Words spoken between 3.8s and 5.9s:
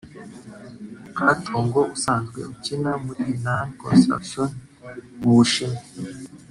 Construction mu Ubushinwa